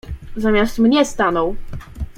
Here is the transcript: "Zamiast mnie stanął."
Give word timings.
"Zamiast 0.37 0.79
mnie 0.79 1.05
stanął." 1.05 1.55